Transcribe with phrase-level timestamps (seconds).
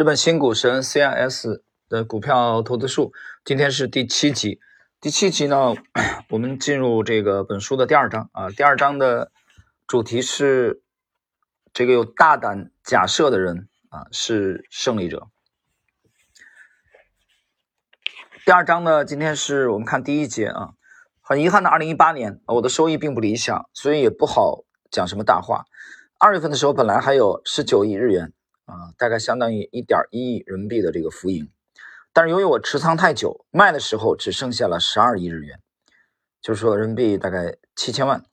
[0.00, 3.12] 日本新股神 CIS 的股票投资术，
[3.44, 4.58] 今天是第七集。
[4.98, 5.74] 第七集呢，
[6.30, 8.48] 我们进入这个本书的第二章啊。
[8.48, 9.30] 第二章的
[9.86, 10.80] 主题是
[11.74, 15.28] 这个有大胆假设的人啊是胜利者。
[18.46, 20.70] 第二章呢，今天是我们看第一节啊。
[21.20, 25.66] 很遗憾的，二零一八年我的收益并不理想，所以也不好讲什么大话。
[26.16, 28.32] 二月份的时候，本来还有十九亿日元。
[28.70, 31.50] 啊，大概相当于一点一亿人民币的这个浮盈，
[32.12, 35.60] 但是由于我持仓太久，卖的时候只剩下了十二亿日元，
[36.40, 38.24] 就是说人民币大概七千万。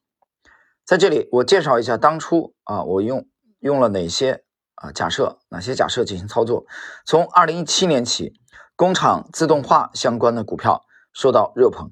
[0.85, 3.27] 在这里，我介绍一下当初啊，我用
[3.59, 4.43] 用了哪些
[4.75, 6.67] 啊假设，哪些假设进行操作。
[7.03, 8.39] 从二零一七年起，
[8.75, 11.91] 工厂自动化相关的股票受到热捧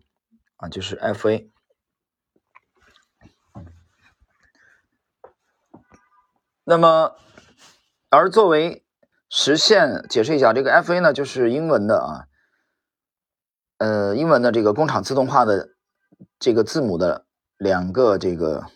[0.58, 1.50] 啊，就是 FA。
[6.64, 7.16] 那么。
[8.16, 8.86] 而作为
[9.30, 12.24] 实现，解释一下，这个 FA 呢，就是英文的啊，
[13.77, 15.71] 呃，英文的这个工厂自动化的
[16.40, 17.26] 这个字母的
[17.58, 18.68] 两个这个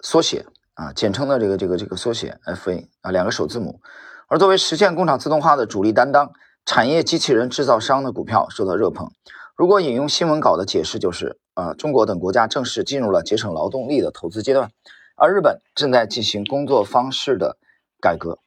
[0.00, 3.82] 缩写啊，简称的这个这个这个缩写 FA 啊，两个首字母。
[4.26, 6.32] 而作为实现工厂自动化的主力担当，
[6.64, 9.12] 产业机器人制造商的股票受到热捧。
[9.54, 14.70] 如果引用新闻稿的解释，就是啊，中国等国家正式进入了节省劳动力的投资阶段，
[15.14, 17.58] 而日本正在进行工作方式的。
[18.00, 18.38] 改革，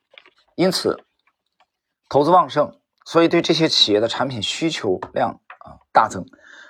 [0.56, 1.04] 因此
[2.10, 6.26] 投资旺盛，所以对这些企业的产品需求量啊大增，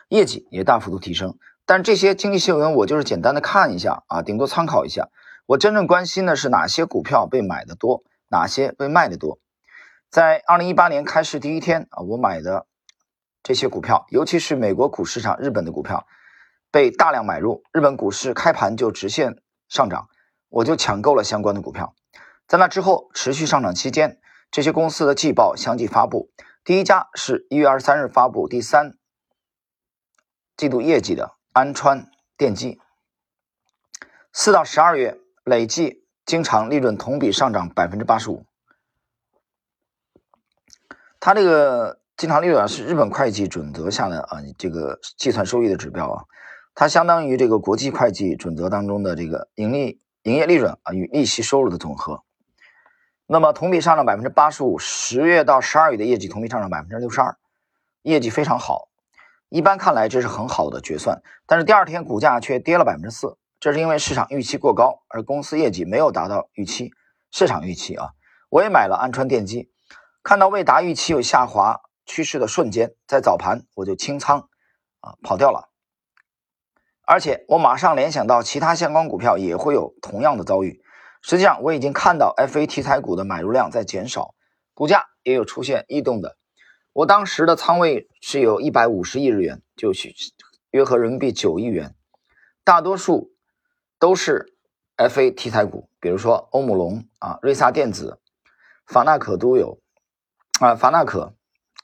[0.09, 1.37] 业绩也大幅度提升。
[1.65, 5.09] 但这些经济新闻我就是简单的看一下啊，顶多参考一下。
[5.45, 9.39] 我真正关心的是哪些股票被买的多，哪些被卖的多。
[10.09, 12.67] 在二零一八年开市第一天啊，我买的
[13.43, 16.05] 这些股票，尤其是美国股市上日本的股票，
[16.71, 17.63] 被大量买入。
[17.71, 20.07] 日本股市开盘就直线上涨，
[20.49, 21.93] 我就抢购了相关的股票。
[22.49, 24.19] 在那之后，持续上涨期间，
[24.49, 26.31] 这些公司的季报相继发布。
[26.63, 28.97] 第一家是一月二十三日发布第三
[30.57, 32.79] 季度业绩的安川电机，
[34.33, 38.43] 四到十二月累计经常利润同比上涨百分之八十五。
[41.19, 46.23] 它这个经常利润啊，是日本会计准则下的啊这个计算收益的指标啊，
[46.73, 52.23] 它相当于这个国际会计准则当中的这个盈利营业利润啊与利息收入的总和。
[53.31, 57.37] 那么同比上涨百分之八十五，十月到十二月的业绩同比上涨百分之六十二，
[58.01, 58.89] 业绩非常好。
[59.49, 66.91] 一般看来这是很好的决算，但是第二天股价却跌了百分之四，这是因为市场预期过高，而公司业绩没有达到预期
[67.29, 68.09] 市场预期啊。
[68.49, 69.69] 我也买了安川电机，
[70.23, 74.49] 看到未达预期有下滑趋势的瞬间，在早盘我就清仓
[75.01, 75.69] 啊跑掉了，
[77.05, 80.81] 而且我马上联想到其他相关股票也会有同样的遭遇。
[81.21, 84.33] 实际上，我已经看到 FA 题材股的买入量在减少，
[84.73, 86.37] 股价也有出现异动的。
[86.93, 89.91] 我当时的仓位是有一百五十亿日元，就
[90.71, 91.93] 约合人民币九亿元，
[92.63, 93.31] 大多数
[93.99, 94.53] 都是
[94.97, 98.19] FA 题材股，比如说欧姆龙啊、瑞萨电子、
[98.87, 99.79] 法纳可都有
[100.59, 101.35] 啊，法纳可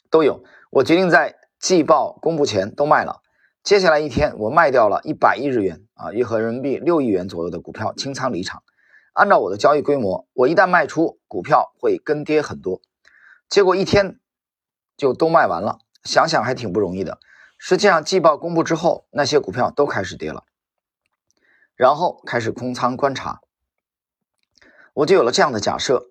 [0.09, 0.43] 都有。
[0.71, 3.21] 我决定在季报公布前都卖了。
[3.63, 8.61] 接下来一天，我卖掉了一百亿日元啊，约合人民币六亿元左右的股票，清仓离场。
[9.15, 12.81] 按照我的交易规模，我一旦卖出股票会跟跌很多，
[13.47, 14.19] 结果一天
[14.97, 15.79] 就都卖完了。
[16.03, 17.17] 想想还挺不容易的。
[17.57, 20.43] 实际上季报公布之后，那些股票都开始跌了，
[21.75, 23.39] 然后开始空仓观察，
[24.93, 26.09] 我就有了这样的假设：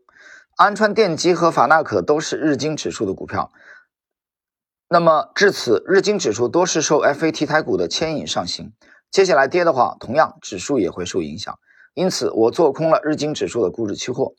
[0.56, 3.52] 安川电机和法纳可都是日经指数的股票，
[4.88, 8.72] 那么至此日经指数多是受 FA 题材股的牵引上行，
[9.10, 11.58] 接下来跌的话，同样指数也会受影响。
[11.94, 14.34] 因此，我做空了日经指数的股指期货。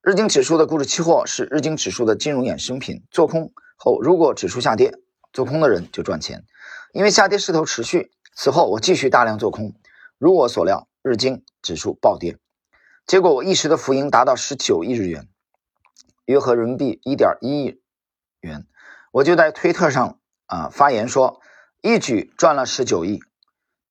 [0.00, 3.04] 日经指数的股指期货是日经指数的金融衍生品。
[3.10, 4.94] 做空后，如果指数下跌，
[5.34, 6.44] 做空的人就赚钱，
[6.92, 8.10] 因为下跌势头持续。
[8.34, 9.74] 此后，我继续大量做空，
[10.16, 12.38] 如我所料，日经指数暴跌，
[13.06, 15.28] 结果我一时的浮盈达到十九亿日元，
[16.24, 17.82] 约合人民币一点一亿
[18.40, 18.66] 元。
[19.12, 21.40] 我就在推特上啊发言说，
[21.82, 23.20] 一举赚了十九亿。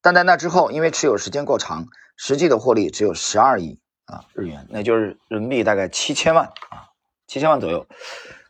[0.02, 1.90] 但在那之后，因为持有时间过长。
[2.16, 6.90] 实际的获利只有十二亿啊日元，那就是人民币大概七千万啊，
[7.28, 7.86] 七千万左右。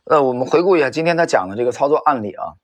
[0.04, 2.54] 呃，我们回顾一下今天他讲的这个操作案例啊，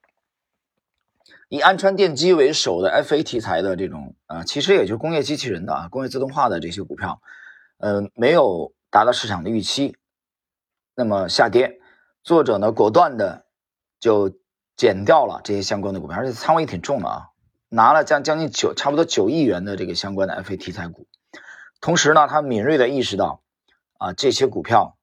[1.49, 7.21] 以安川电机为首的 FA 题材的这种啊，其实也就是工业机器人的啊，工业自动化的这些股票，
[7.79, 9.97] 呃，没有达到市场的预期，
[10.95, 11.81] 那么下跌，
[12.23, 13.45] 作者呢果断的
[13.99, 14.31] 就
[14.77, 17.32] 减掉了这些相关的股票，而且仓位挺重的啊。
[17.75, 21.07] 拿了将将近九差不多九亿元的这个相关的 FA 题材股，
[21.81, 23.41] 同时呢，他敏锐的意识到，
[23.97, 24.99] 啊这些股票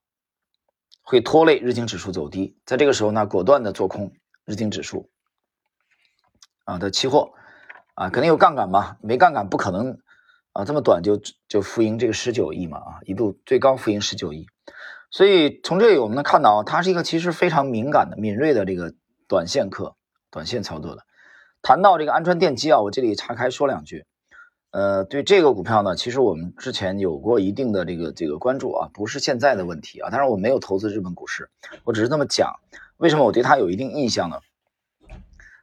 [1.02, 4.14] 会拖累日经指数走低，在这个时候呢，果断的做空
[4.46, 5.10] 日经指数。
[6.64, 7.32] 啊的期货
[7.96, 9.98] 啊，肯定有杠杆嘛，没杠杆不可能
[10.54, 14.46] 啊这么短就就浮盈这个十九亿嘛啊，一度最高浮盈十九亿，
[15.10, 18.94] 所以从这里我们能看到，它是一个其实非常敏感的、敏锐的这个
[19.28, 19.96] 短线客、
[20.30, 21.09] 短线操作的。
[21.62, 24.06] 谈到这个安川电机啊，我这里岔开说两句。
[24.72, 30.12] 呃，对这个股票呢，其实我们之前有过一定的这个这个关注啊，不是现在的问题啊。
[30.12, 31.50] 当然我没有投资日本股市，
[31.84, 32.60] 我只是这么讲。
[32.98, 34.38] 为什么我对它有一定印象呢？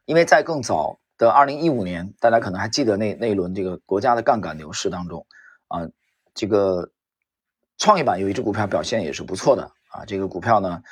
[0.06, 5.24] 因为在更早的二零一五年，大家可能还记得那那一轮这个国家的杠杆牛市当中
[5.68, 5.88] 啊，
[6.34, 6.90] 这个
[7.78, 10.04] 创业板有一只股票表现也是不错的啊。
[10.04, 10.82] 这个股票呢，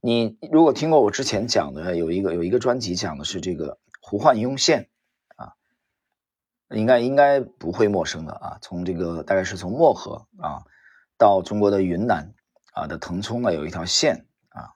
[0.00, 4.88] 你如果听过我之前讲的，有一个有一个专辑讲的是这个胡焕雍线。
[6.72, 10.62] 应该应该不会陌生的啊，从这个大概是从漠河啊
[11.18, 12.32] 到中国的云南
[12.72, 14.70] 啊的腾冲呢有一条线啊，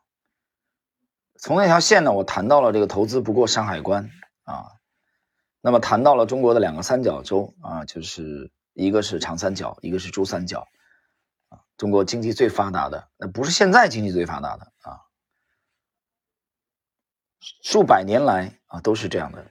[1.39, 4.11] 从那条线呢我谈到了这个投资不过山海关
[4.43, 4.73] 啊，
[5.61, 10.67] 那么谈到了中国的两个三角洲啊，就是一个是长三角，一个是珠三角
[11.49, 14.99] 啊，中国经济最发达的那不是现在经济最发达的啊，
[17.63, 19.47] 数百年来啊都是这样的。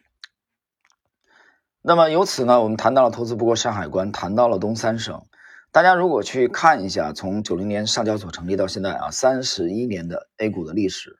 [1.81, 5.25] 那么由此呢，我们谈到了投资不过山海关，谈到了东三省。
[5.71, 11.17] 大家如果去看一下，从九零年上交所成立到现在啊，三十一年的 A 股的历史，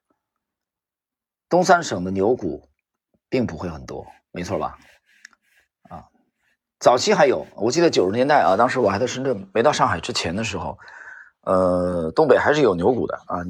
[1.49, 2.69] 东三省的牛股
[3.29, 4.77] 并不会很多，没错吧？
[5.89, 6.05] 啊，
[6.79, 10.77] 早期还有，我记得九十年代啊，当时我还在深圳，没到上海之前的时候，
[11.41, 13.43] 呃，东北还是有牛股的啊，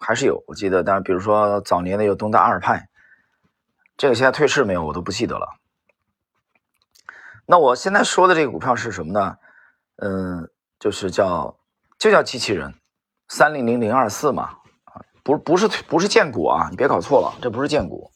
[0.00, 0.42] 还是有。
[0.48, 2.88] 我记得，当然，比如说早年的有东大阿尔派，
[3.96, 5.46] 这个现在退市没有，我都不记得了。
[7.46, 9.36] 那我现在说的这个股票是什么呢？
[9.96, 11.58] 嗯，就是叫
[11.98, 12.74] 就叫机器人，
[13.28, 14.58] 三零零零二四嘛，
[15.22, 18.10] 不不是不是建股啊，你别搞错了，这不是建股。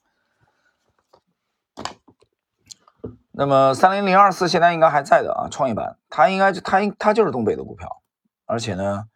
[3.37, 8.01] 那么三零零二四现在应该还在的啊，创业板，它应该它应它就是东北的股票，
[8.47, 9.07] 而且呢，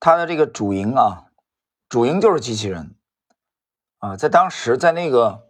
[0.00, 1.26] 它的这个主营啊，
[1.88, 2.94] 主营就是机器人
[3.98, 5.46] 啊，在当时在那个。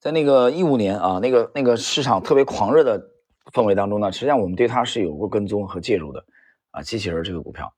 [0.00, 3.08] 在那个一五年啊，那个那个市场特别狂热的
[3.54, 6.26] 氛围当中呢，实际上我们对它是有过跟踪和介入的
[6.72, 6.82] 啊。
[6.82, 7.72] 机器人这个股票，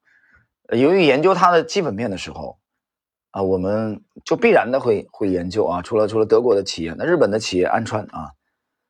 [0.71, 2.59] 由于研究它的基本面的时候
[3.31, 5.83] 啊，我们就必然的会会研究啊。
[5.83, 8.33] 除了除了德国的企业，那日本的企业安川啊，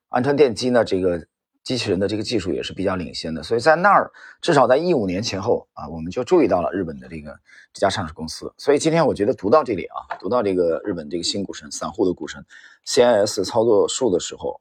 [0.09, 1.27] 安川电机呢，这个。
[1.67, 4.09] 机器人的这个技术也是比较领先的，所以在那儿
[4.41, 7.37] 至少在一五年前后啊，我们就注意到了日本的这个
[7.73, 8.55] 这家上市公司。
[8.57, 12.47] 所以今天我觉得读到这里啊，读到这个日本这个新股神、散户的股神
[12.87, 14.61] CIS 操作数的时候，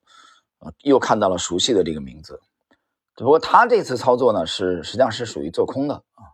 [0.58, 2.42] 啊，又看到了熟悉的这个名字。
[3.16, 6.34] 只不过他这次操作呢，是实际上是属于做空的啊，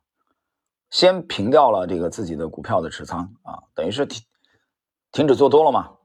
[0.89, 4.23] 先平掉了这个自己的股票的持仓啊，等于是停
[5.12, 5.97] 停止做多了嘛，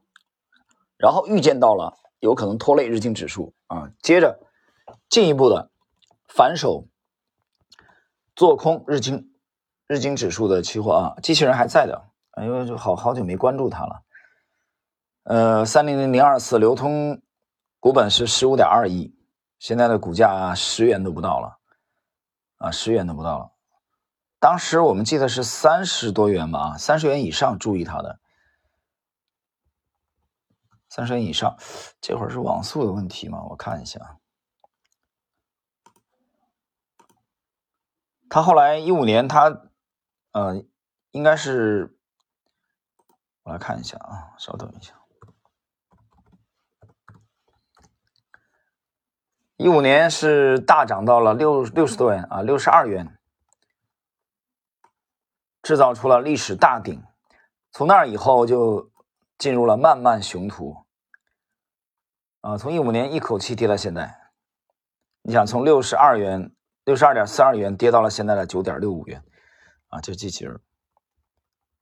[0.97, 4.37] 然后预见到了有可能拖累日经指数啊，接着。
[5.09, 5.71] 进一步的
[6.27, 6.87] 反手
[8.35, 9.33] 做空日经
[9.87, 12.09] 日经指数的期货啊，机器人还在的，
[12.41, 14.03] 因为就好好久没关注它了。
[15.23, 17.21] 呃，三零零零二四流通
[17.79, 19.15] 股本是十五点二亿，
[19.59, 21.57] 现在的股价十元都不到了
[22.57, 23.51] 啊，十元都不到了。
[24.39, 28.19] 当时我们记得是三十多元吧，啊三十元以上注意它的，
[30.89, 31.57] 三十元以上，
[31.99, 33.41] 这会儿是网速的问题吗？
[33.49, 34.17] 我看一下。
[38.37, 39.63] 他后来一五年，他
[40.31, 40.63] 呃，
[41.09, 41.97] 应该是
[43.41, 44.93] 我来看一下啊，稍等一下，
[49.55, 53.17] 一五年是大涨到了六六十多元啊，六十二元，
[55.63, 57.03] 制造出了历史大顶，
[57.71, 58.91] 从那以后就
[59.39, 60.85] 进入了漫漫熊途
[62.41, 64.29] 啊，从一五年一口气跌到现在，
[65.23, 66.53] 你想从六十二元。
[66.87, 69.21] 六十二点四二元跌到了现在的九点六五元，
[69.89, 70.57] 啊，就这机器人。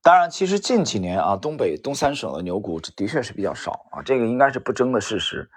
[0.02, 5.48] 当然，其实近几年啊，东北东三省的牛股的确是比较少啊，这个应该是不争的事实。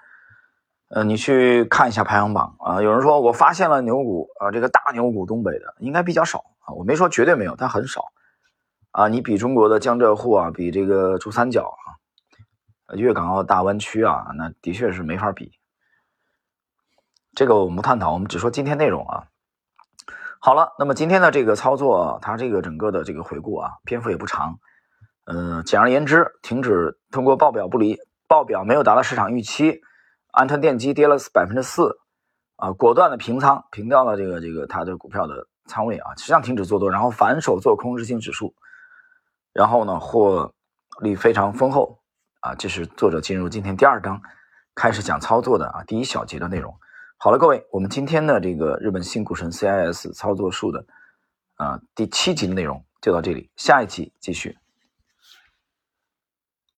[0.89, 8.05] 呃，你去看一下排行榜啊，有人说我发现了牛股啊，这个大牛股东北的应该比较少啊，我没说绝对没有，但很少
[8.91, 9.07] 啊。
[9.07, 11.75] 你比中国的江浙沪啊，比这个珠三角
[12.85, 15.53] 啊，粤港澳大湾区啊，那的确是没法比。
[17.33, 19.25] 这个我们不探讨，我们只说今天内容啊。
[20.41, 24.57] 好了，那么今天的这个操作，它这个整个的这个回顾啊，篇幅也不长。
[25.25, 29.81] 嗯，简而言之，停止通过报表不离，报表没有达到市场预期，
[30.31, 31.99] 安川电机跌了百分之四
[32.55, 38.55] 啊，果断的平仓，平掉了这个这个他的股票的仓位啊，实际上停止做多，然后反手做空日经指数，
[39.51, 40.53] 然后呢获
[41.01, 41.99] 利非常丰厚
[42.39, 42.55] 啊。
[42.55, 44.21] 这是作者进入今天第二章
[44.73, 46.79] 开始讲操作的啊第一小节的内容。
[47.21, 50.85] 好了，各位，我们今天的这个日本新股神 CIS 操作术的
[51.55, 54.57] 啊第七集的内容就到这里，下一集继续。